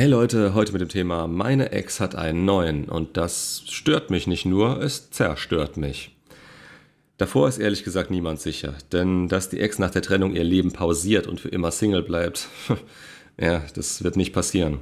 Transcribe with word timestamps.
Hey 0.00 0.08
Leute, 0.08 0.54
heute 0.54 0.72
mit 0.72 0.80
dem 0.80 0.88
Thema 0.88 1.26
Meine 1.26 1.72
Ex 1.72 2.00
hat 2.00 2.14
einen 2.14 2.46
neuen 2.46 2.88
und 2.88 3.18
das 3.18 3.64
stört 3.66 4.08
mich 4.08 4.26
nicht 4.26 4.46
nur, 4.46 4.80
es 4.80 5.10
zerstört 5.10 5.76
mich. 5.76 6.16
Davor 7.18 7.46
ist 7.48 7.58
ehrlich 7.58 7.84
gesagt 7.84 8.10
niemand 8.10 8.40
sicher, 8.40 8.72
denn 8.92 9.28
dass 9.28 9.50
die 9.50 9.60
Ex 9.60 9.78
nach 9.78 9.90
der 9.90 10.00
Trennung 10.00 10.34
ihr 10.34 10.42
Leben 10.42 10.72
pausiert 10.72 11.26
und 11.26 11.38
für 11.38 11.50
immer 11.50 11.70
Single 11.70 12.02
bleibt, 12.02 12.48
ja, 13.38 13.62
das 13.74 14.02
wird 14.02 14.16
nicht 14.16 14.32
passieren. 14.32 14.78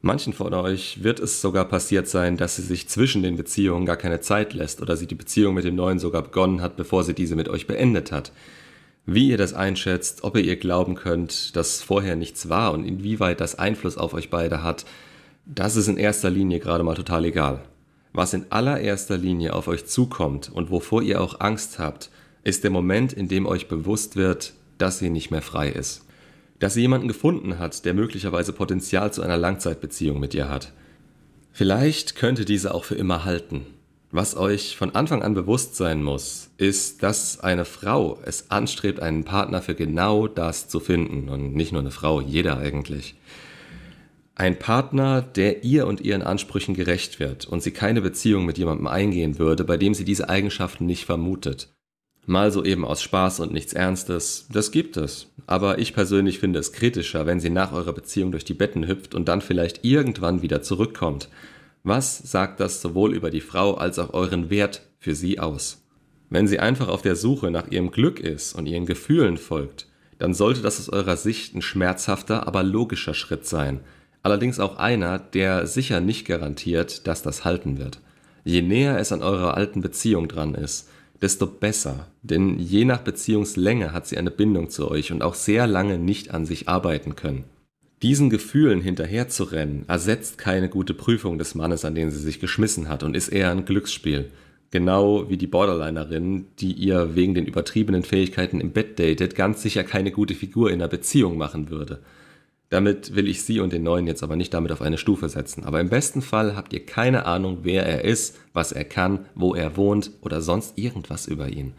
Manchen 0.00 0.32
von 0.32 0.54
euch 0.54 1.02
wird 1.02 1.20
es 1.20 1.42
sogar 1.42 1.66
passiert 1.66 2.08
sein, 2.08 2.38
dass 2.38 2.56
sie 2.56 2.62
sich 2.62 2.88
zwischen 2.88 3.22
den 3.22 3.36
Beziehungen 3.36 3.84
gar 3.84 3.98
keine 3.98 4.22
Zeit 4.22 4.54
lässt 4.54 4.80
oder 4.80 4.96
sie 4.96 5.06
die 5.06 5.14
Beziehung 5.14 5.52
mit 5.52 5.64
dem 5.64 5.74
neuen 5.74 5.98
sogar 5.98 6.22
begonnen 6.22 6.62
hat, 6.62 6.74
bevor 6.74 7.04
sie 7.04 7.12
diese 7.12 7.36
mit 7.36 7.50
euch 7.50 7.66
beendet 7.66 8.12
hat. 8.12 8.32
Wie 9.10 9.30
ihr 9.30 9.38
das 9.38 9.54
einschätzt, 9.54 10.22
ob 10.22 10.36
ihr 10.36 10.44
ihr 10.44 10.56
glauben 10.56 10.94
könnt, 10.94 11.56
dass 11.56 11.80
vorher 11.80 12.14
nichts 12.14 12.50
war 12.50 12.74
und 12.74 12.84
inwieweit 12.84 13.40
das 13.40 13.58
Einfluss 13.58 13.96
auf 13.96 14.12
euch 14.12 14.28
beide 14.28 14.62
hat, 14.62 14.84
das 15.46 15.76
ist 15.76 15.88
in 15.88 15.96
erster 15.96 16.28
Linie 16.28 16.60
gerade 16.60 16.84
mal 16.84 16.94
total 16.94 17.24
egal. 17.24 17.64
Was 18.12 18.34
in 18.34 18.44
allererster 18.50 19.16
Linie 19.16 19.54
auf 19.54 19.66
euch 19.66 19.86
zukommt 19.86 20.52
und 20.52 20.70
wovor 20.70 21.00
ihr 21.00 21.22
auch 21.22 21.40
Angst 21.40 21.78
habt, 21.78 22.10
ist 22.44 22.64
der 22.64 22.70
Moment, 22.70 23.14
in 23.14 23.28
dem 23.28 23.46
euch 23.46 23.66
bewusst 23.66 24.16
wird, 24.16 24.52
dass 24.76 24.98
sie 24.98 25.08
nicht 25.08 25.30
mehr 25.30 25.40
frei 25.40 25.70
ist. 25.70 26.04
Dass 26.58 26.74
sie 26.74 26.82
jemanden 26.82 27.08
gefunden 27.08 27.58
hat, 27.58 27.86
der 27.86 27.94
möglicherweise 27.94 28.52
Potenzial 28.52 29.10
zu 29.10 29.22
einer 29.22 29.38
Langzeitbeziehung 29.38 30.20
mit 30.20 30.34
ihr 30.34 30.50
hat. 30.50 30.74
Vielleicht 31.50 32.14
könnte 32.14 32.44
diese 32.44 32.74
auch 32.74 32.84
für 32.84 32.96
immer 32.96 33.24
halten. 33.24 33.64
Was 34.10 34.36
euch 34.36 34.76
von 34.76 34.94
Anfang 34.94 35.22
an 35.22 35.34
bewusst 35.34 35.76
sein 35.76 36.02
muss, 36.02 36.50
ist, 36.56 37.02
dass 37.02 37.40
eine 37.40 37.66
Frau 37.66 38.18
es 38.24 38.50
anstrebt, 38.50 39.00
einen 39.00 39.24
Partner 39.24 39.60
für 39.60 39.74
genau 39.74 40.28
das 40.28 40.68
zu 40.68 40.80
finden. 40.80 41.28
Und 41.28 41.54
nicht 41.54 41.72
nur 41.72 41.82
eine 41.82 41.90
Frau, 41.90 42.22
jeder 42.22 42.58
eigentlich. 42.58 43.16
Ein 44.34 44.58
Partner, 44.58 45.20
der 45.20 45.62
ihr 45.62 45.86
und 45.86 46.00
ihren 46.00 46.22
Ansprüchen 46.22 46.74
gerecht 46.74 47.20
wird 47.20 47.44
und 47.46 47.62
sie 47.62 47.72
keine 47.72 48.00
Beziehung 48.00 48.46
mit 48.46 48.56
jemandem 48.56 48.86
eingehen 48.86 49.38
würde, 49.38 49.64
bei 49.64 49.76
dem 49.76 49.92
sie 49.92 50.04
diese 50.04 50.28
Eigenschaften 50.30 50.86
nicht 50.86 51.04
vermutet. 51.04 51.68
Mal 52.24 52.50
so 52.50 52.64
eben 52.64 52.84
aus 52.84 53.02
Spaß 53.02 53.40
und 53.40 53.52
nichts 53.52 53.72
Ernstes, 53.72 54.46
das 54.52 54.70
gibt 54.70 54.96
es. 54.96 55.26
Aber 55.46 55.78
ich 55.78 55.92
persönlich 55.92 56.38
finde 56.38 56.60
es 56.60 56.72
kritischer, 56.72 57.26
wenn 57.26 57.40
sie 57.40 57.50
nach 57.50 57.72
eurer 57.72 57.92
Beziehung 57.92 58.30
durch 58.30 58.44
die 58.44 58.54
Betten 58.54 58.86
hüpft 58.86 59.14
und 59.14 59.28
dann 59.28 59.40
vielleicht 59.40 59.84
irgendwann 59.84 60.40
wieder 60.40 60.62
zurückkommt. 60.62 61.28
Was 61.88 62.18
sagt 62.18 62.60
das 62.60 62.82
sowohl 62.82 63.14
über 63.14 63.30
die 63.30 63.40
Frau 63.40 63.72
als 63.72 63.98
auch 63.98 64.12
euren 64.12 64.50
Wert 64.50 64.82
für 64.98 65.14
sie 65.14 65.40
aus? 65.40 65.86
Wenn 66.28 66.46
sie 66.46 66.58
einfach 66.58 66.88
auf 66.88 67.00
der 67.00 67.16
Suche 67.16 67.50
nach 67.50 67.68
ihrem 67.68 67.92
Glück 67.92 68.20
ist 68.20 68.52
und 68.52 68.66
ihren 68.66 68.84
Gefühlen 68.84 69.38
folgt, 69.38 69.86
dann 70.18 70.34
sollte 70.34 70.60
das 70.60 70.78
aus 70.78 70.90
eurer 70.90 71.16
Sicht 71.16 71.54
ein 71.54 71.62
schmerzhafter, 71.62 72.46
aber 72.46 72.62
logischer 72.62 73.14
Schritt 73.14 73.46
sein. 73.46 73.80
Allerdings 74.22 74.60
auch 74.60 74.76
einer, 74.76 75.18
der 75.18 75.66
sicher 75.66 76.00
nicht 76.00 76.26
garantiert, 76.26 77.06
dass 77.06 77.22
das 77.22 77.46
halten 77.46 77.78
wird. 77.78 78.00
Je 78.44 78.60
näher 78.60 78.98
es 78.98 79.10
an 79.10 79.22
eurer 79.22 79.56
alten 79.56 79.80
Beziehung 79.80 80.28
dran 80.28 80.54
ist, 80.54 80.90
desto 81.22 81.46
besser, 81.46 82.08
denn 82.20 82.58
je 82.58 82.84
nach 82.84 83.00
Beziehungslänge 83.00 83.94
hat 83.94 84.06
sie 84.06 84.18
eine 84.18 84.30
Bindung 84.30 84.68
zu 84.68 84.90
euch 84.90 85.10
und 85.10 85.22
auch 85.22 85.34
sehr 85.34 85.66
lange 85.66 85.96
nicht 85.96 86.34
an 86.34 86.44
sich 86.44 86.68
arbeiten 86.68 87.16
können. 87.16 87.44
Diesen 88.02 88.30
Gefühlen 88.30 88.80
hinterherzurennen, 88.80 89.84
ersetzt 89.88 90.38
keine 90.38 90.68
gute 90.68 90.94
Prüfung 90.94 91.36
des 91.36 91.56
Mannes, 91.56 91.84
an 91.84 91.96
den 91.96 92.12
sie 92.12 92.20
sich 92.20 92.38
geschmissen 92.38 92.88
hat 92.88 93.02
und 93.02 93.16
ist 93.16 93.28
eher 93.28 93.50
ein 93.50 93.64
Glücksspiel. 93.64 94.30
Genau 94.70 95.28
wie 95.28 95.36
die 95.36 95.48
Borderlinerin, 95.48 96.46
die 96.60 96.72
ihr 96.72 97.16
wegen 97.16 97.34
den 97.34 97.46
übertriebenen 97.46 98.04
Fähigkeiten 98.04 98.60
im 98.60 98.70
Bett 98.70 99.00
datet, 99.00 99.34
ganz 99.34 99.62
sicher 99.62 99.82
keine 99.82 100.12
gute 100.12 100.34
Figur 100.34 100.70
in 100.70 100.80
einer 100.80 100.88
Beziehung 100.88 101.38
machen 101.38 101.70
würde. 101.70 102.00
Damit 102.68 103.16
will 103.16 103.26
ich 103.26 103.42
sie 103.42 103.60
und 103.60 103.72
den 103.72 103.82
Neuen 103.82 104.06
jetzt 104.06 104.22
aber 104.22 104.36
nicht 104.36 104.52
damit 104.52 104.70
auf 104.70 104.82
eine 104.82 104.98
Stufe 104.98 105.28
setzen. 105.28 105.64
Aber 105.64 105.80
im 105.80 105.88
besten 105.88 106.22
Fall 106.22 106.54
habt 106.54 106.72
ihr 106.74 106.84
keine 106.84 107.24
Ahnung, 107.26 107.60
wer 107.62 107.84
er 107.84 108.04
ist, 108.04 108.36
was 108.52 108.72
er 108.72 108.84
kann, 108.84 109.24
wo 109.34 109.54
er 109.54 109.76
wohnt 109.76 110.12
oder 110.20 110.42
sonst 110.42 110.78
irgendwas 110.78 111.26
über 111.26 111.48
ihn. 111.48 111.72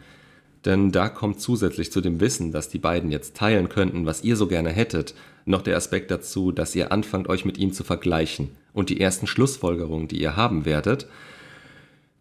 Denn 0.64 0.92
da 0.92 1.08
kommt 1.08 1.40
zusätzlich 1.40 1.90
zu 1.90 2.00
dem 2.00 2.20
Wissen, 2.20 2.52
dass 2.52 2.68
die 2.68 2.78
beiden 2.78 3.10
jetzt 3.10 3.36
teilen 3.36 3.68
könnten, 3.68 4.04
was 4.04 4.24
ihr 4.24 4.36
so 4.36 4.46
gerne 4.46 4.70
hättet, 4.70 5.14
noch 5.44 5.62
der 5.62 5.76
Aspekt 5.76 6.10
dazu, 6.10 6.52
dass 6.52 6.74
ihr 6.74 6.92
anfangt, 6.92 7.28
euch 7.28 7.44
mit 7.44 7.58
ihm 7.58 7.72
zu 7.72 7.84
vergleichen 7.84 8.50
und 8.72 8.90
die 8.90 9.00
ersten 9.00 9.26
Schlussfolgerungen, 9.26 10.08
die 10.08 10.20
ihr 10.20 10.36
haben 10.36 10.64
werdet. 10.64 11.06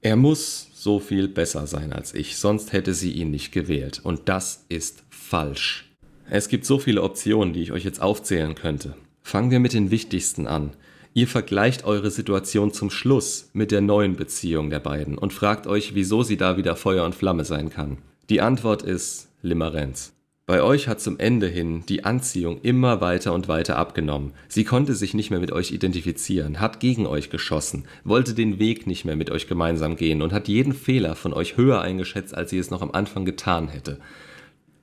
Er 0.01 0.15
muss 0.15 0.69
so 0.73 0.99
viel 0.99 1.27
besser 1.27 1.67
sein 1.67 1.91
als 1.91 2.13
ich, 2.13 2.37
sonst 2.37 2.71
hätte 2.71 2.93
sie 2.93 3.11
ihn 3.11 3.31
nicht 3.31 3.51
gewählt. 3.51 3.99
Und 4.03 4.29
das 4.29 4.65
ist 4.69 5.03
falsch. 5.09 5.89
Es 6.29 6.47
gibt 6.47 6.65
so 6.65 6.79
viele 6.79 7.01
Optionen, 7.01 7.53
die 7.53 7.63
ich 7.63 7.71
euch 7.71 7.83
jetzt 7.83 8.01
aufzählen 8.01 8.55
könnte. 8.55 8.95
Fangen 9.21 9.51
wir 9.51 9.59
mit 9.59 9.73
den 9.73 9.91
wichtigsten 9.91 10.47
an. 10.47 10.71
Ihr 11.13 11.27
vergleicht 11.27 11.85
eure 11.85 12.11
Situation 12.11 12.71
zum 12.71 12.89
Schluss 12.89 13.49
mit 13.53 13.71
der 13.71 13.81
neuen 13.81 14.15
Beziehung 14.15 14.69
der 14.69 14.79
beiden 14.79 15.17
und 15.17 15.33
fragt 15.33 15.67
euch, 15.67 15.95
wieso 15.95 16.23
sie 16.23 16.37
da 16.37 16.55
wieder 16.55 16.75
Feuer 16.75 17.03
und 17.03 17.15
Flamme 17.15 17.45
sein 17.45 17.69
kann. 17.69 17.97
Die 18.29 18.41
Antwort 18.41 18.83
ist 18.83 19.27
Limerenz. 19.41 20.13
Bei 20.49 20.63
euch 20.63 20.87
hat 20.87 20.99
zum 20.99 21.19
Ende 21.19 21.45
hin 21.45 21.83
die 21.87 22.05
Anziehung 22.05 22.59
immer 22.63 23.01
weiter 23.01 23.33
und 23.33 23.47
weiter 23.47 23.75
abgenommen. 23.77 24.33
Sie 24.47 24.63
konnte 24.63 24.95
sich 24.95 25.13
nicht 25.13 25.29
mehr 25.29 25.39
mit 25.39 25.51
euch 25.51 25.71
identifizieren, 25.71 26.59
hat 26.59 26.79
gegen 26.79 27.05
euch 27.05 27.29
geschossen, 27.29 27.83
wollte 28.03 28.33
den 28.33 28.57
Weg 28.57 28.87
nicht 28.87 29.05
mehr 29.05 29.15
mit 29.15 29.29
euch 29.29 29.47
gemeinsam 29.47 29.95
gehen 29.95 30.23
und 30.23 30.33
hat 30.33 30.47
jeden 30.47 30.73
Fehler 30.73 31.13
von 31.13 31.33
euch 31.33 31.55
höher 31.55 31.81
eingeschätzt, 31.81 32.33
als 32.33 32.49
sie 32.49 32.57
es 32.57 32.71
noch 32.71 32.81
am 32.81 32.89
Anfang 32.89 33.25
getan 33.25 33.67
hätte. 33.67 33.99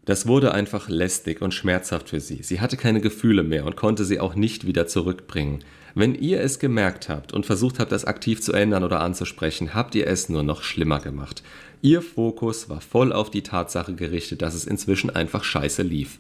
Das 0.05 0.29
wurde 0.29 0.55
einfach 0.55 0.89
lästig 0.89 1.43
und 1.43 1.53
schmerzhaft 1.53 2.11
für 2.11 2.21
sie. 2.21 2.45
Sie 2.45 2.61
hatte 2.61 2.77
keine 2.77 3.01
Gefühle 3.01 3.43
mehr 3.43 3.67
und 3.67 3.75
konnte 3.75 4.05
sie 4.05 4.21
auch 4.21 4.37
nicht 4.37 4.69
wieder 4.69 4.87
zurückbringen. 4.87 5.65
Wenn 5.97 6.15
ihr 6.15 6.43
es 6.43 6.61
gemerkt 6.61 7.09
habt 7.09 7.33
und 7.33 7.45
versucht 7.45 7.81
habt, 7.81 7.91
das 7.91 8.05
aktiv 8.05 8.41
zu 8.41 8.53
ändern 8.53 8.85
oder 8.85 9.01
anzusprechen, 9.01 9.75
habt 9.75 9.97
ihr 9.97 10.07
es 10.07 10.29
nur 10.29 10.45
noch 10.45 10.63
schlimmer 10.63 11.01
gemacht. 11.01 11.43
Ihr 11.87 12.03
Fokus 12.03 12.69
war 12.69 12.81
voll 12.81 13.13
auf 13.13 13.31
die 13.31 13.45
Tatsache 13.45 13.95
gerichtet, 13.95 14.43
dass 14.43 14.55
es 14.55 14.67
inzwischen 14.67 15.09
einfach 15.09 15.45
scheiße 15.45 15.83
lief. 15.83 16.19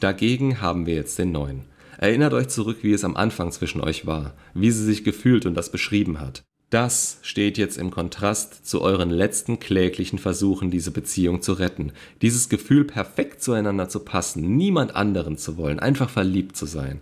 Dagegen 0.00 0.60
haben 0.60 0.84
wir 0.84 0.96
jetzt 0.96 1.18
den 1.18 1.32
neuen. 1.32 1.62
Erinnert 1.96 2.34
euch 2.34 2.48
zurück, 2.48 2.80
wie 2.82 2.92
es 2.92 3.04
am 3.04 3.16
Anfang 3.16 3.50
zwischen 3.50 3.80
euch 3.80 4.04
war, 4.04 4.34
wie 4.52 4.70
sie 4.70 4.84
sich 4.84 5.04
gefühlt 5.04 5.46
und 5.46 5.54
das 5.54 5.72
beschrieben 5.72 6.20
hat. 6.20 6.42
Das 6.68 7.20
steht 7.22 7.56
jetzt 7.56 7.78
im 7.78 7.90
Kontrast 7.90 8.66
zu 8.66 8.82
euren 8.82 9.08
letzten 9.08 9.58
kläglichen 9.58 10.18
Versuchen, 10.18 10.70
diese 10.70 10.90
Beziehung 10.90 11.40
zu 11.40 11.54
retten. 11.54 11.92
Dieses 12.20 12.50
Gefühl, 12.50 12.84
perfekt 12.84 13.42
zueinander 13.42 13.88
zu 13.88 14.00
passen, 14.00 14.58
niemand 14.58 14.94
anderen 14.94 15.38
zu 15.38 15.56
wollen, 15.56 15.78
einfach 15.78 16.10
verliebt 16.10 16.54
zu 16.54 16.66
sein. 16.66 17.00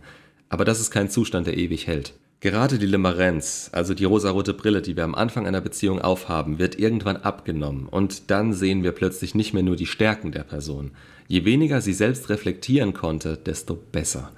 Aber 0.48 0.64
das 0.64 0.78
ist 0.78 0.92
kein 0.92 1.10
Zustand, 1.10 1.48
der 1.48 1.56
ewig 1.56 1.88
hält. 1.88 2.14
Gerade 2.40 2.78
die 2.78 2.86
Limerenz, 2.86 3.70
also 3.72 3.94
die 3.94 4.04
rosarote 4.04 4.52
Brille, 4.52 4.82
die 4.82 4.94
wir 4.94 5.04
am 5.04 5.14
Anfang 5.14 5.46
einer 5.46 5.62
Beziehung 5.62 6.02
aufhaben, 6.02 6.58
wird 6.58 6.78
irgendwann 6.78 7.16
abgenommen 7.16 7.88
und 7.88 8.30
dann 8.30 8.52
sehen 8.52 8.82
wir 8.82 8.92
plötzlich 8.92 9.34
nicht 9.34 9.54
mehr 9.54 9.62
nur 9.62 9.76
die 9.76 9.86
Stärken 9.86 10.32
der 10.32 10.44
Person. 10.44 10.90
Je 11.28 11.46
weniger 11.46 11.80
sie 11.80 11.94
selbst 11.94 12.28
reflektieren 12.28 12.92
konnte, 12.92 13.38
desto 13.38 13.74
besser. 13.74 14.32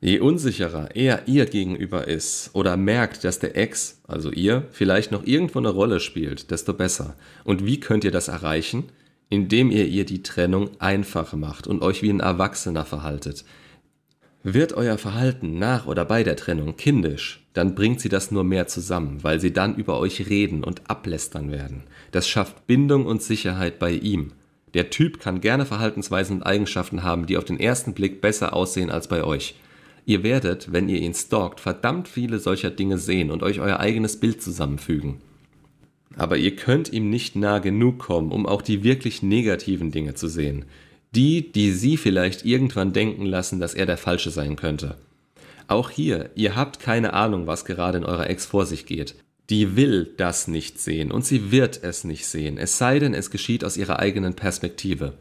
Je 0.00 0.18
unsicherer 0.18 0.96
er 0.96 1.28
ihr 1.28 1.46
gegenüber 1.46 2.08
ist 2.08 2.50
oder 2.54 2.76
merkt, 2.76 3.22
dass 3.22 3.38
der 3.38 3.56
Ex, 3.56 4.00
also 4.08 4.32
ihr, 4.32 4.66
vielleicht 4.72 5.12
noch 5.12 5.24
irgendwo 5.24 5.60
eine 5.60 5.68
Rolle 5.68 6.00
spielt, 6.00 6.50
desto 6.50 6.74
besser. 6.74 7.14
Und 7.44 7.64
wie 7.64 7.78
könnt 7.78 8.02
ihr 8.02 8.10
das 8.10 8.26
erreichen? 8.26 8.88
Indem 9.28 9.70
ihr 9.70 9.86
ihr 9.86 10.04
die 10.04 10.24
Trennung 10.24 10.70
einfach 10.80 11.34
macht 11.34 11.68
und 11.68 11.82
euch 11.82 12.02
wie 12.02 12.10
ein 12.10 12.18
Erwachsener 12.18 12.84
verhaltet. 12.84 13.44
Wird 14.44 14.72
euer 14.72 14.98
Verhalten 14.98 15.58
nach 15.58 15.86
oder 15.86 16.04
bei 16.04 16.24
der 16.24 16.34
Trennung 16.34 16.76
kindisch, 16.76 17.46
dann 17.52 17.76
bringt 17.76 18.00
sie 18.00 18.08
das 18.08 18.32
nur 18.32 18.42
mehr 18.42 18.66
zusammen, 18.66 19.22
weil 19.22 19.38
sie 19.38 19.52
dann 19.52 19.76
über 19.76 19.98
euch 20.00 20.28
reden 20.28 20.64
und 20.64 20.90
ablästern 20.90 21.52
werden. 21.52 21.84
Das 22.10 22.26
schafft 22.28 22.66
Bindung 22.66 23.06
und 23.06 23.22
Sicherheit 23.22 23.78
bei 23.78 23.92
ihm. 23.92 24.32
Der 24.74 24.90
Typ 24.90 25.20
kann 25.20 25.40
gerne 25.40 25.64
Verhaltensweisen 25.64 26.38
und 26.38 26.42
Eigenschaften 26.42 27.04
haben, 27.04 27.26
die 27.26 27.36
auf 27.36 27.44
den 27.44 27.60
ersten 27.60 27.92
Blick 27.92 28.20
besser 28.20 28.54
aussehen 28.54 28.90
als 28.90 29.06
bei 29.06 29.22
euch. 29.22 29.54
Ihr 30.06 30.24
werdet, 30.24 30.72
wenn 30.72 30.88
ihr 30.88 30.98
ihn 30.98 31.14
stalkt, 31.14 31.60
verdammt 31.60 32.08
viele 32.08 32.40
solcher 32.40 32.70
Dinge 32.70 32.98
sehen 32.98 33.30
und 33.30 33.42
euch 33.44 33.60
euer 33.60 33.78
eigenes 33.78 34.18
Bild 34.18 34.42
zusammenfügen. 34.42 35.18
Aber 36.16 36.36
ihr 36.36 36.56
könnt 36.56 36.92
ihm 36.92 37.10
nicht 37.10 37.36
nah 37.36 37.60
genug 37.60 38.00
kommen, 38.00 38.32
um 38.32 38.46
auch 38.46 38.62
die 38.62 38.82
wirklich 38.82 39.22
negativen 39.22 39.92
Dinge 39.92 40.14
zu 40.14 40.26
sehen. 40.26 40.64
Die, 41.14 41.52
die 41.52 41.72
sie 41.72 41.96
vielleicht 41.96 42.44
irgendwann 42.44 42.92
denken 42.92 43.26
lassen, 43.26 43.60
dass 43.60 43.74
er 43.74 43.86
der 43.86 43.98
Falsche 43.98 44.30
sein 44.30 44.56
könnte. 44.56 44.96
Auch 45.68 45.90
hier, 45.90 46.30
ihr 46.34 46.56
habt 46.56 46.80
keine 46.80 47.12
Ahnung, 47.12 47.46
was 47.46 47.64
gerade 47.64 47.98
in 47.98 48.04
eurer 48.04 48.28
Ex 48.28 48.46
vor 48.46 48.66
sich 48.66 48.86
geht. 48.86 49.14
Die 49.50 49.76
will 49.76 50.10
das 50.16 50.48
nicht 50.48 50.80
sehen 50.80 51.10
und 51.10 51.24
sie 51.24 51.50
wird 51.50 51.82
es 51.82 52.04
nicht 52.04 52.26
sehen, 52.26 52.56
es 52.58 52.78
sei 52.78 52.98
denn, 52.98 53.12
es 53.12 53.30
geschieht 53.30 53.64
aus 53.64 53.76
ihrer 53.76 53.98
eigenen 53.98 54.34
Perspektive. 54.34 55.14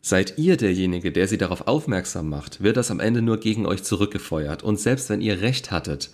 Seid 0.00 0.38
ihr 0.38 0.56
derjenige, 0.56 1.10
der 1.10 1.26
sie 1.26 1.36
darauf 1.36 1.66
aufmerksam 1.66 2.28
macht, 2.28 2.62
wird 2.62 2.76
das 2.76 2.90
am 2.90 3.00
Ende 3.00 3.22
nur 3.22 3.38
gegen 3.38 3.66
euch 3.66 3.82
zurückgefeuert 3.82 4.62
und 4.62 4.78
selbst 4.78 5.10
wenn 5.10 5.20
ihr 5.20 5.40
recht 5.40 5.70
hattet, 5.70 6.10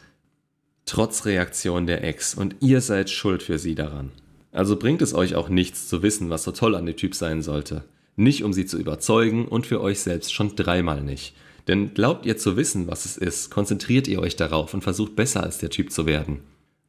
trotz 0.86 1.26
Reaktion 1.26 1.86
der 1.86 2.02
Ex 2.02 2.34
und 2.34 2.56
ihr 2.60 2.80
seid 2.80 3.10
schuld 3.10 3.42
für 3.42 3.58
sie 3.58 3.74
daran. 3.74 4.10
Also 4.50 4.76
bringt 4.76 5.02
es 5.02 5.14
euch 5.14 5.34
auch 5.34 5.48
nichts 5.48 5.88
zu 5.88 6.02
wissen, 6.02 6.30
was 6.30 6.42
so 6.42 6.52
toll 6.52 6.74
an 6.74 6.86
dem 6.86 6.96
Typ 6.96 7.14
sein 7.14 7.42
sollte. 7.42 7.84
Nicht 8.16 8.44
um 8.44 8.52
sie 8.52 8.66
zu 8.66 8.78
überzeugen 8.78 9.46
und 9.46 9.66
für 9.66 9.80
euch 9.80 10.00
selbst 10.00 10.32
schon 10.34 10.54
dreimal 10.54 11.02
nicht. 11.02 11.34
Denn 11.68 11.94
glaubt 11.94 12.26
ihr 12.26 12.36
zu 12.36 12.56
wissen, 12.56 12.88
was 12.88 13.04
es 13.04 13.16
ist, 13.16 13.50
konzentriert 13.50 14.08
ihr 14.08 14.20
euch 14.20 14.36
darauf 14.36 14.74
und 14.74 14.82
versucht 14.82 15.16
besser 15.16 15.42
als 15.42 15.58
der 15.58 15.70
Typ 15.70 15.92
zu 15.92 16.06
werden. 16.06 16.40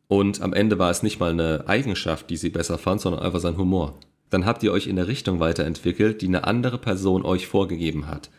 Und 0.08 0.42
am 0.42 0.54
Ende 0.54 0.80
war 0.80 0.92
es 0.92 1.04
nicht 1.04 1.20
mal 1.20 1.32
eine 1.32 1.68
Eigenschaft, 1.68 2.30
die 2.30 2.38
sie 2.38 2.50
besser 2.50 2.78
fand, 2.78 3.02
sondern 3.02 3.22
einfach 3.22 3.40
sein 3.40 3.58
Humor. 3.58 3.98
Dann 4.30 4.46
habt 4.46 4.64
ihr 4.64 4.72
euch 4.72 4.88
in 4.88 4.96
der 4.96 5.08
Richtung 5.08 5.40
weiterentwickelt, 5.40 6.22
die 6.22 6.28
eine 6.28 6.46
andere 6.46 6.78
Person 6.78 7.24
euch 7.24 7.48
vorgegeben 7.48 8.08
hat. 8.08 8.30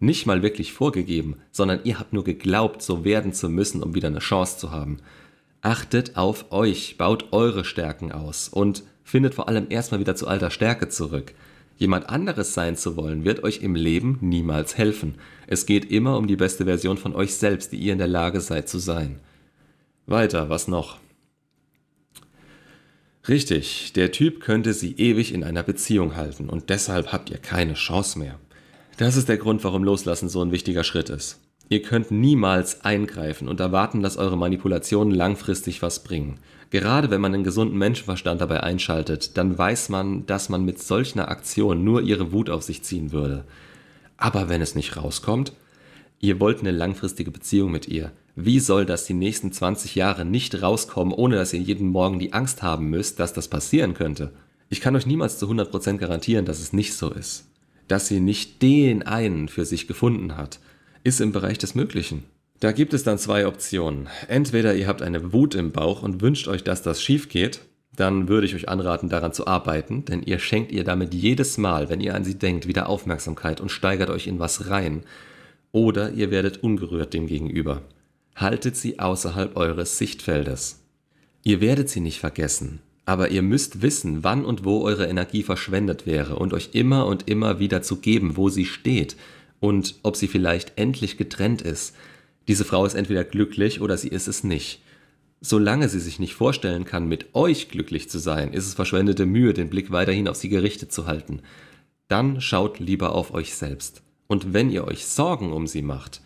Nicht 0.00 0.26
mal 0.26 0.42
wirklich 0.42 0.72
vorgegeben, 0.72 1.36
sondern 1.52 1.80
ihr 1.84 1.98
habt 1.98 2.12
nur 2.12 2.24
geglaubt, 2.24 2.82
so 2.82 3.04
werden 3.04 3.32
zu 3.32 3.48
müssen, 3.48 3.82
um 3.82 3.94
wieder 3.94 4.08
eine 4.08 4.18
Chance 4.18 4.58
zu 4.58 4.70
haben. 4.72 4.98
Achtet 5.62 6.16
auf 6.16 6.52
euch, 6.52 6.98
baut 6.98 7.32
eure 7.32 7.64
Stärken 7.64 8.12
aus 8.12 8.48
und 8.48 8.82
findet 9.04 9.34
vor 9.34 9.48
allem 9.48 9.66
erstmal 9.70 10.00
wieder 10.00 10.16
zu 10.16 10.26
alter 10.26 10.50
Stärke 10.50 10.88
zurück. 10.88 11.34
Jemand 11.76 12.08
anderes 12.08 12.54
sein 12.54 12.76
zu 12.76 12.96
wollen, 12.96 13.24
wird 13.24 13.42
euch 13.42 13.62
im 13.62 13.74
Leben 13.74 14.18
niemals 14.20 14.78
helfen. 14.78 15.16
Es 15.46 15.66
geht 15.66 15.90
immer 15.90 16.16
um 16.16 16.26
die 16.26 16.36
beste 16.36 16.64
Version 16.64 16.98
von 16.98 17.14
euch 17.14 17.34
selbst, 17.34 17.72
die 17.72 17.78
ihr 17.78 17.92
in 17.92 17.98
der 17.98 18.06
Lage 18.06 18.40
seid 18.40 18.68
zu 18.68 18.78
sein. 18.78 19.20
Weiter, 20.06 20.50
was 20.50 20.68
noch? 20.68 20.98
Richtig, 23.26 23.92
der 23.94 24.12
Typ 24.12 24.40
könnte 24.40 24.74
sie 24.74 24.92
ewig 24.92 25.32
in 25.32 25.44
einer 25.44 25.62
Beziehung 25.62 26.14
halten 26.14 26.50
und 26.50 26.68
deshalb 26.68 27.12
habt 27.12 27.30
ihr 27.30 27.38
keine 27.38 27.74
Chance 27.74 28.18
mehr. 28.18 28.38
Das 28.98 29.16
ist 29.16 29.28
der 29.28 29.38
Grund, 29.38 29.64
warum 29.64 29.82
Loslassen 29.82 30.28
so 30.28 30.42
ein 30.42 30.52
wichtiger 30.52 30.84
Schritt 30.84 31.08
ist. 31.08 31.40
Ihr 31.68 31.82
könnt 31.82 32.10
niemals 32.10 32.84
eingreifen 32.84 33.48
und 33.48 33.60
erwarten, 33.60 34.02
dass 34.02 34.16
eure 34.16 34.36
Manipulationen 34.36 35.14
langfristig 35.14 35.80
was 35.82 36.04
bringen. 36.04 36.38
Gerade 36.70 37.10
wenn 37.10 37.20
man 37.20 37.32
einen 37.32 37.44
gesunden 37.44 37.78
Menschenverstand 37.78 38.40
dabei 38.40 38.62
einschaltet, 38.62 39.36
dann 39.36 39.56
weiß 39.56 39.88
man, 39.88 40.26
dass 40.26 40.48
man 40.48 40.64
mit 40.64 40.82
solch 40.82 41.14
einer 41.14 41.28
Aktion 41.28 41.84
nur 41.84 42.02
ihre 42.02 42.32
Wut 42.32 42.50
auf 42.50 42.62
sich 42.62 42.82
ziehen 42.82 43.12
würde. 43.12 43.44
Aber 44.16 44.48
wenn 44.48 44.60
es 44.60 44.74
nicht 44.74 44.96
rauskommt, 44.96 45.52
ihr 46.20 46.40
wollt 46.40 46.60
eine 46.60 46.70
langfristige 46.70 47.30
Beziehung 47.30 47.70
mit 47.72 47.88
ihr, 47.88 48.12
wie 48.36 48.58
soll 48.58 48.84
das 48.84 49.04
die 49.06 49.14
nächsten 49.14 49.52
20 49.52 49.94
Jahre 49.94 50.24
nicht 50.24 50.60
rauskommen, 50.60 51.14
ohne 51.14 51.36
dass 51.36 51.52
ihr 51.52 51.60
jeden 51.60 51.88
Morgen 51.88 52.18
die 52.18 52.32
Angst 52.32 52.62
haben 52.62 52.90
müsst, 52.90 53.20
dass 53.20 53.32
das 53.32 53.48
passieren 53.48 53.94
könnte? 53.94 54.32
Ich 54.68 54.80
kann 54.80 54.96
euch 54.96 55.06
niemals 55.06 55.38
zu 55.38 55.46
100% 55.48 55.98
garantieren, 55.98 56.44
dass 56.44 56.58
es 56.58 56.72
nicht 56.72 56.94
so 56.94 57.10
ist. 57.10 57.46
Dass 57.86 58.08
sie 58.08 58.18
nicht 58.18 58.60
den 58.62 59.04
einen 59.04 59.48
für 59.48 59.64
sich 59.64 59.86
gefunden 59.86 60.36
hat, 60.36 60.58
ist 61.04 61.20
im 61.20 61.30
Bereich 61.30 61.58
des 61.58 61.76
Möglichen. 61.76 62.24
Da 62.58 62.72
gibt 62.72 62.92
es 62.94 63.04
dann 63.04 63.18
zwei 63.18 63.46
Optionen. 63.46 64.08
Entweder 64.26 64.74
ihr 64.74 64.88
habt 64.88 65.02
eine 65.02 65.32
Wut 65.32 65.54
im 65.54 65.70
Bauch 65.70 66.02
und 66.02 66.20
wünscht 66.20 66.48
euch, 66.48 66.64
dass 66.64 66.82
das 66.82 67.00
schief 67.00 67.28
geht, 67.28 67.60
dann 67.94 68.26
würde 68.28 68.46
ich 68.46 68.56
euch 68.56 68.68
anraten, 68.68 69.08
daran 69.08 69.32
zu 69.32 69.46
arbeiten, 69.46 70.04
denn 70.04 70.22
ihr 70.22 70.40
schenkt 70.40 70.72
ihr 70.72 70.82
damit 70.82 71.14
jedes 71.14 71.58
Mal, 71.58 71.88
wenn 71.88 72.00
ihr 72.00 72.16
an 72.16 72.24
sie 72.24 72.36
denkt, 72.36 72.66
wieder 72.66 72.88
Aufmerksamkeit 72.88 73.60
und 73.60 73.70
steigert 73.70 74.10
euch 74.10 74.26
in 74.26 74.40
was 74.40 74.68
rein. 74.68 75.04
Oder 75.70 76.10
ihr 76.10 76.32
werdet 76.32 76.64
ungerührt 76.64 77.14
dem 77.14 77.28
gegenüber 77.28 77.82
haltet 78.36 78.76
sie 78.76 78.98
außerhalb 78.98 79.56
eures 79.56 79.98
Sichtfeldes. 79.98 80.80
Ihr 81.42 81.60
werdet 81.60 81.88
sie 81.88 82.00
nicht 82.00 82.18
vergessen, 82.18 82.80
aber 83.04 83.30
ihr 83.30 83.42
müsst 83.42 83.82
wissen, 83.82 84.24
wann 84.24 84.44
und 84.44 84.64
wo 84.64 84.82
eure 84.82 85.06
Energie 85.06 85.42
verschwendet 85.42 86.06
wäre 86.06 86.36
und 86.36 86.52
euch 86.52 86.70
immer 86.72 87.06
und 87.06 87.28
immer 87.28 87.58
wieder 87.58 87.82
zu 87.82 87.96
geben, 87.96 88.36
wo 88.36 88.48
sie 88.48 88.64
steht 88.64 89.16
und 89.60 89.96
ob 90.02 90.16
sie 90.16 90.28
vielleicht 90.28 90.72
endlich 90.76 91.16
getrennt 91.16 91.62
ist. 91.62 91.94
Diese 92.48 92.64
Frau 92.64 92.84
ist 92.84 92.94
entweder 92.94 93.24
glücklich 93.24 93.80
oder 93.80 93.96
sie 93.96 94.08
ist 94.08 94.28
es 94.28 94.44
nicht. 94.44 94.82
Solange 95.40 95.88
sie 95.88 96.00
sich 96.00 96.18
nicht 96.18 96.34
vorstellen 96.34 96.84
kann, 96.84 97.06
mit 97.06 97.34
euch 97.34 97.68
glücklich 97.68 98.08
zu 98.08 98.18
sein, 98.18 98.52
ist 98.52 98.66
es 98.66 98.74
verschwendete 98.74 99.26
Mühe, 99.26 99.52
den 99.52 99.70
Blick 99.70 99.90
weiterhin 99.90 100.28
auf 100.28 100.36
sie 100.36 100.48
gerichtet 100.48 100.92
zu 100.92 101.06
halten. 101.06 101.40
Dann 102.08 102.40
schaut 102.40 102.78
lieber 102.78 103.14
auf 103.14 103.32
euch 103.34 103.54
selbst. 103.54 104.02
Und 104.26 104.52
wenn 104.54 104.70
ihr 104.70 104.86
euch 104.86 105.04
Sorgen 105.06 105.52
um 105.52 105.66
sie 105.66 105.82
macht, 105.82 106.22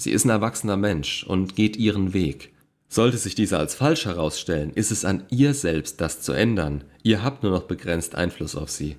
Sie 0.00 0.12
ist 0.12 0.24
ein 0.24 0.30
erwachsener 0.30 0.78
Mensch 0.78 1.24
und 1.24 1.56
geht 1.56 1.76
ihren 1.76 2.14
Weg. 2.14 2.54
Sollte 2.88 3.18
sich 3.18 3.34
dieser 3.34 3.58
als 3.58 3.74
falsch 3.74 4.06
herausstellen, 4.06 4.70
ist 4.74 4.90
es 4.90 5.04
an 5.04 5.24
ihr 5.28 5.52
selbst, 5.52 6.00
das 6.00 6.22
zu 6.22 6.32
ändern. 6.32 6.84
Ihr 7.02 7.22
habt 7.22 7.42
nur 7.42 7.52
noch 7.52 7.64
begrenzt 7.64 8.14
Einfluss 8.14 8.56
auf 8.56 8.70
sie. 8.70 8.96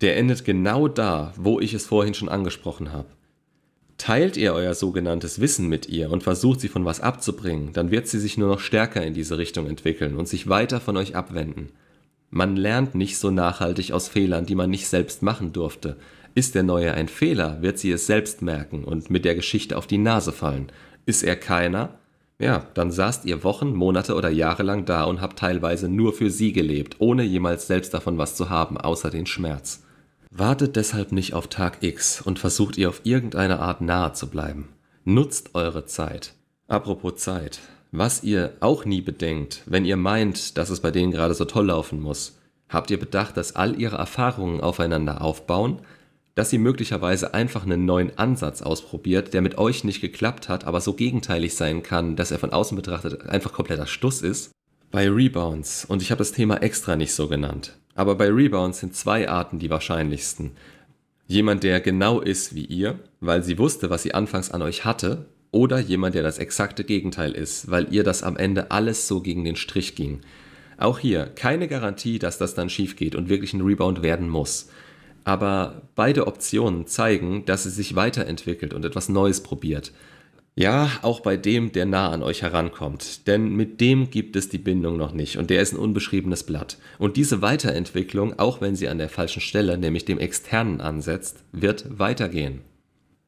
Der 0.00 0.16
endet 0.16 0.44
genau 0.44 0.86
da, 0.86 1.32
wo 1.36 1.58
ich 1.58 1.74
es 1.74 1.86
vorhin 1.86 2.14
schon 2.14 2.28
angesprochen 2.28 2.92
habe. 2.92 3.08
Teilt 3.96 4.36
ihr 4.36 4.54
euer 4.54 4.74
sogenanntes 4.74 5.40
Wissen 5.40 5.68
mit 5.68 5.88
ihr 5.88 6.12
und 6.12 6.22
versucht 6.22 6.60
sie 6.60 6.68
von 6.68 6.84
was 6.84 7.00
abzubringen, 7.00 7.72
dann 7.72 7.90
wird 7.90 8.06
sie 8.06 8.20
sich 8.20 8.38
nur 8.38 8.48
noch 8.48 8.60
stärker 8.60 9.04
in 9.04 9.12
diese 9.12 9.38
Richtung 9.38 9.66
entwickeln 9.66 10.16
und 10.16 10.28
sich 10.28 10.48
weiter 10.48 10.80
von 10.80 10.96
euch 10.96 11.16
abwenden. 11.16 11.70
Man 12.30 12.54
lernt 12.54 12.94
nicht 12.94 13.18
so 13.18 13.32
nachhaltig 13.32 13.90
aus 13.90 14.06
Fehlern, 14.06 14.46
die 14.46 14.54
man 14.54 14.70
nicht 14.70 14.86
selbst 14.86 15.22
machen 15.22 15.52
durfte. 15.52 15.96
Ist 16.36 16.54
der 16.54 16.62
Neue 16.62 16.94
ein 16.94 17.08
Fehler, 17.08 17.60
wird 17.60 17.78
sie 17.78 17.90
es 17.90 18.06
selbst 18.06 18.40
merken 18.40 18.84
und 18.84 19.10
mit 19.10 19.24
der 19.24 19.34
Geschichte 19.34 19.76
auf 19.76 19.88
die 19.88 19.98
Nase 19.98 20.30
fallen. 20.30 20.70
Ist 21.04 21.24
er 21.24 21.34
keiner? 21.34 21.98
Ja, 22.38 22.66
dann 22.74 22.92
saßt 22.92 23.24
ihr 23.24 23.42
Wochen, 23.42 23.74
Monate 23.74 24.14
oder 24.14 24.28
Jahre 24.28 24.62
lang 24.62 24.84
da 24.84 25.04
und 25.04 25.20
habt 25.20 25.40
teilweise 25.40 25.88
nur 25.88 26.12
für 26.12 26.30
sie 26.30 26.52
gelebt, 26.52 26.96
ohne 27.00 27.24
jemals 27.24 27.66
selbst 27.66 27.92
davon 27.94 28.16
was 28.16 28.36
zu 28.36 28.48
haben, 28.48 28.78
außer 28.78 29.10
den 29.10 29.26
Schmerz. 29.26 29.82
Wartet 30.30 30.76
deshalb 30.76 31.12
nicht 31.12 31.32
auf 31.32 31.46
Tag 31.46 31.82
X 31.82 32.20
und 32.20 32.38
versucht 32.38 32.76
ihr 32.76 32.90
auf 32.90 33.00
irgendeine 33.04 33.60
Art 33.60 33.80
nahe 33.80 34.12
zu 34.12 34.28
bleiben. 34.28 34.68
Nutzt 35.04 35.54
eure 35.54 35.86
Zeit. 35.86 36.34
Apropos 36.66 37.16
Zeit. 37.16 37.60
Was 37.92 38.22
ihr 38.22 38.52
auch 38.60 38.84
nie 38.84 39.00
bedenkt, 39.00 39.62
wenn 39.64 39.86
ihr 39.86 39.96
meint, 39.96 40.58
dass 40.58 40.68
es 40.68 40.80
bei 40.80 40.90
denen 40.90 41.12
gerade 41.12 41.32
so 41.32 41.46
toll 41.46 41.66
laufen 41.66 42.00
muss, 42.00 42.38
habt 42.68 42.90
ihr 42.90 43.00
bedacht, 43.00 43.38
dass 43.38 43.56
all 43.56 43.80
ihre 43.80 43.96
Erfahrungen 43.96 44.60
aufeinander 44.60 45.22
aufbauen, 45.22 45.80
dass 46.34 46.50
sie 46.50 46.58
möglicherweise 46.58 47.32
einfach 47.32 47.64
einen 47.64 47.86
neuen 47.86 48.16
Ansatz 48.18 48.60
ausprobiert, 48.60 49.32
der 49.32 49.40
mit 49.40 49.56
euch 49.56 49.82
nicht 49.82 50.02
geklappt 50.02 50.50
hat, 50.50 50.64
aber 50.64 50.82
so 50.82 50.92
gegenteilig 50.92 51.56
sein 51.56 51.82
kann, 51.82 52.16
dass 52.16 52.30
er 52.30 52.38
von 52.38 52.52
außen 52.52 52.76
betrachtet 52.76 53.26
einfach 53.26 53.54
kompletter 53.54 53.86
Stuss 53.86 54.20
ist. 54.20 54.52
Bei 54.90 55.08
Rebounds, 55.08 55.86
und 55.86 56.02
ich 56.02 56.10
habe 56.10 56.18
das 56.18 56.32
Thema 56.32 56.58
extra 56.58 56.96
nicht 56.96 57.14
so 57.14 57.28
genannt, 57.28 57.78
aber 57.98 58.14
bei 58.14 58.28
Rebounds 58.28 58.80
sind 58.80 58.94
zwei 58.94 59.28
Arten 59.28 59.58
die 59.58 59.70
wahrscheinlichsten. 59.70 60.52
Jemand, 61.26 61.62
der 61.62 61.80
genau 61.80 62.20
ist 62.20 62.54
wie 62.54 62.64
ihr, 62.64 62.98
weil 63.20 63.42
sie 63.42 63.58
wusste, 63.58 63.90
was 63.90 64.02
sie 64.02 64.14
anfangs 64.14 64.50
an 64.50 64.62
euch 64.62 64.84
hatte, 64.84 65.26
oder 65.50 65.78
jemand, 65.78 66.14
der 66.14 66.22
das 66.22 66.38
exakte 66.38 66.84
Gegenteil 66.84 67.32
ist, 67.32 67.70
weil 67.70 67.92
ihr 67.92 68.04
das 68.04 68.22
am 68.22 68.36
Ende 68.36 68.70
alles 68.70 69.08
so 69.08 69.20
gegen 69.20 69.44
den 69.44 69.56
Strich 69.56 69.94
ging. 69.94 70.20
Auch 70.78 70.98
hier 70.98 71.26
keine 71.26 71.68
Garantie, 71.68 72.18
dass 72.18 72.38
das 72.38 72.54
dann 72.54 72.70
schief 72.70 72.96
geht 72.96 73.14
und 73.14 73.28
wirklich 73.28 73.52
ein 73.52 73.62
Rebound 73.62 74.02
werden 74.02 74.28
muss 74.28 74.68
aber 75.28 75.82
beide 75.94 76.26
Optionen 76.26 76.86
zeigen, 76.86 77.44
dass 77.44 77.64
sie 77.64 77.70
sich 77.70 77.94
weiterentwickelt 77.94 78.72
und 78.72 78.86
etwas 78.86 79.10
Neues 79.10 79.42
probiert. 79.42 79.92
Ja, 80.58 80.90
auch 81.02 81.20
bei 81.20 81.36
dem, 81.36 81.70
der 81.70 81.86
nah 81.86 82.10
an 82.10 82.24
euch 82.24 82.42
herankommt, 82.42 83.28
denn 83.28 83.54
mit 83.54 83.80
dem 83.80 84.10
gibt 84.10 84.34
es 84.34 84.48
die 84.48 84.58
Bindung 84.58 84.96
noch 84.96 85.12
nicht 85.12 85.36
und 85.36 85.50
der 85.50 85.62
ist 85.62 85.72
ein 85.72 85.78
unbeschriebenes 85.78 86.42
Blatt. 86.42 86.78
Und 86.98 87.16
diese 87.16 87.42
Weiterentwicklung, 87.42 88.40
auch 88.40 88.60
wenn 88.60 88.74
sie 88.74 88.88
an 88.88 88.98
der 88.98 89.08
falschen 89.08 89.40
Stelle, 89.40 89.78
nämlich 89.78 90.04
dem 90.04 90.18
externen 90.18 90.80
ansetzt, 90.80 91.44
wird 91.52 92.00
weitergehen. 92.00 92.62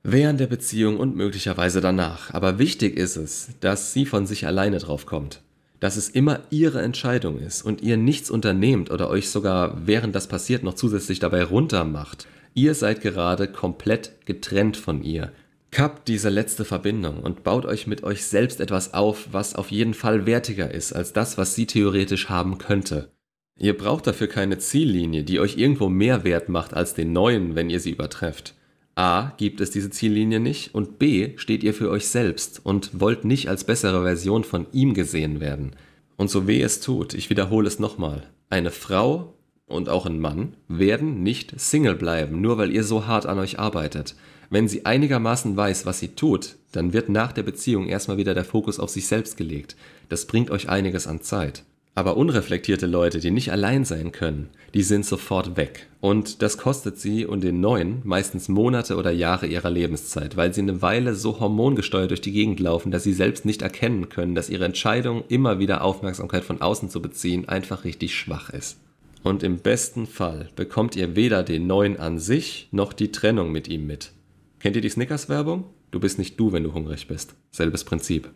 Während 0.03 0.41
der 0.41 0.49
Beziehung 0.49 0.97
und 0.97 1.15
möglicherweise 1.15 1.81
danach. 1.81 2.35
Aber 2.35 2.59
wichtig 2.59 2.97
ist 2.97 3.15
es, 3.15 3.51
dass 3.61 3.93
sie 3.93 4.07
von 4.07 4.27
sich 4.27 4.49
alleine 4.49 4.79
drauf 4.79 5.07
kommt 5.07 5.41
dass 5.79 5.97
es 5.97 6.11
immer 6.11 6.41
ihre 6.51 6.83
Entscheidung 6.83 7.39
ist 7.39 7.63
und 7.63 7.81
ihr 7.81 7.97
nichts 7.97 8.31
unternehmt 8.31 8.91
oder 8.91 9.09
euch 9.09 9.31
sogar 9.31 9.87
während 9.87 10.15
das 10.15 10.29
passiert 10.29 10.63
noch 10.63 10.75
zusätzlich 10.75 11.21
dabei 11.21 11.43
runtermacht. 11.43 12.27
Ihr 12.53 12.75
seid 12.75 13.01
gerade 13.01 13.49
komplett 13.49 14.13
getrennt 14.27 14.77
von 14.77 15.03
ihr. 15.03 15.33
Kappt 15.71 16.09
diese 16.09 16.31
letzte 16.31 16.65
Verbindung 16.65 17.21
und 17.21 17.45
baut 17.45 17.65
euch 17.65 17.87
mit 17.87 18.03
euch 18.03 18.25
selbst 18.25 18.61
etwas 18.61 18.93
auf, 18.93 19.29
was 19.31 19.55
auf 19.55 19.71
jeden 19.71 19.95
Fall 19.95 20.27
wertiger 20.27 20.73
ist 20.73 20.93
als 20.93 21.13
das, 21.13 21.39
was 21.39 21.55
sie 21.55 21.67
theoretisch 21.67 22.29
haben 22.29 22.59
könnte. 22.59 23.13
Ihr 23.57 23.77
braucht 23.77 24.07
dafür 24.07 24.27
keine 24.27 24.59
Ziellinie, 24.59 25.23
die 25.23 25.39
euch 25.39 25.59
irgendwo 25.59 25.89
mehr 25.89 26.25
wert 26.25 26.49
macht 26.49 26.75
als 26.75 26.95
den 26.95 27.13
neuen, 27.13 27.55
wenn 27.55 27.71
ihr 27.71 27.79
sie 27.79 27.91
übertrefft. 27.91 28.55
A, 28.97 29.33
gibt 29.37 29.61
es 29.61 29.71
diese 29.71 29.91
Ziellinie 29.91 30.41
nicht 30.41 30.75
und 30.75 30.99
B, 30.99 31.37
steht 31.37 31.63
ihr 31.63 31.75
für 31.75 31.91
euch 31.91 32.09
selbst 32.09 32.61
und 32.65 33.01
wollt 33.01 33.25
nicht 33.25 33.49
als 33.49 33.65
bessere 33.65 34.03
Version 34.03 34.45
von 34.45 34.67
ihm 34.73 34.95
gesehen 34.95 35.41
werden. 35.41 35.77
Und 36.17 36.31
so 36.31 36.47
weh 36.47 36.63
es 36.63 36.81
tut, 36.81 37.15
ich 37.15 37.31
wiederhole 37.31 37.69
es 37.69 37.79
nochmal, 37.79 38.25
eine 38.49 38.71
Frau 38.71 39.35
und 39.71 39.89
auch 39.89 40.07
ein 40.07 40.19
Mann 40.19 40.55
werden 40.69 41.23
nicht 41.23 41.59
Single 41.59 41.95
bleiben, 41.95 42.41
nur 42.41 42.59
weil 42.59 42.71
ihr 42.71 42.85
so 42.85 43.07
hart 43.07 43.27
an 43.27 43.39
euch 43.39 43.59
arbeitet. 43.59 44.15
Wenn 44.51 44.67
sie 44.67 44.85
einigermaßen 44.85 45.57
weiß, 45.57 45.87
was 45.87 46.01
sie 46.01 46.09
tut, 46.09 46.57
dann 46.73 46.93
wird 46.93 47.09
nach 47.09 47.33
der 47.33 47.45
Beziehung 47.45 47.87
erstmal 47.87 48.17
wieder 48.17 48.35
der 48.35 48.45
Fokus 48.45 48.81
auf 48.81 48.91
sich 48.91 49.07
selbst 49.07 49.37
gelegt. 49.37 49.77
Das 50.09 50.27
bringt 50.27 50.51
euch 50.51 50.69
einiges 50.69 51.07
an 51.07 51.21
Zeit. 51.21 51.63
Aber 51.95 52.17
unreflektierte 52.17 52.87
Leute, 52.87 53.19
die 53.19 53.31
nicht 53.31 53.53
allein 53.53 53.85
sein 53.85 54.13
können, 54.13 54.49
die 54.75 54.83
sind 54.83 55.05
sofort 55.05 55.57
weg. 55.57 55.89
Und 56.01 56.41
das 56.41 56.57
kostet 56.57 56.99
sie 56.99 57.27
und 57.27 57.43
den 57.43 57.61
Neuen 57.61 58.01
meistens 58.05 58.49
Monate 58.49 58.97
oder 58.97 59.11
Jahre 59.11 59.47
ihrer 59.47 59.71
Lebenszeit, 59.71 60.37
weil 60.37 60.55
sie 60.55 60.63
eine 60.63 60.83
Weile 60.83 61.15
so 61.15 61.41
hormongesteuert 61.41 62.11
durch 62.11 62.21
die 62.21 62.33
Gegend 62.33 62.61
laufen, 62.61 62.91
dass 62.91 63.03
sie 63.03 63.13
selbst 63.13 63.45
nicht 63.45 63.63
erkennen 63.63 64.09
können, 64.09 64.35
dass 64.35 64.51
ihre 64.51 64.65
Entscheidung, 64.65 65.25
immer 65.29 65.59
wieder 65.59 65.83
Aufmerksamkeit 65.83 66.45
von 66.45 66.61
außen 66.61 66.91
zu 66.91 67.03
beziehen, 67.03 67.49
einfach 67.49 67.85
richtig 67.85 68.15
schwach 68.15 68.51
ist. 68.51 68.79
Und 69.23 69.43
im 69.43 69.59
besten 69.59 70.07
Fall 70.07 70.49
bekommt 70.57 70.97
ihr 70.97 71.15
weder 71.15 71.43
den 71.43 71.67
Neuen 71.67 71.99
an 71.99 72.19
sich 72.19 72.69
noch 72.73 72.93
die 72.93 73.13
Trennung 73.13 73.53
mit 73.53 73.69
ihm 73.69 73.87
mit. 73.87 74.13
Kennt 74.61 74.77
ihr 74.77 74.83
die 74.83 74.89
Snickers-Werbung? 74.89 75.65
Du 75.91 76.01
bist 76.01 76.19
nicht 76.19 76.39
du, 76.39 76.53
wenn 76.53 76.65
du 76.65 76.73
hungrig 76.73 77.07
bist. 77.07 77.35
Selbes 77.51 77.85
Prinzip. 77.85 78.31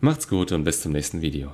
Macht's 0.00 0.28
gut 0.28 0.52
und 0.52 0.64
bis 0.64 0.82
zum 0.82 0.92
nächsten 0.92 1.22
Video. 1.22 1.52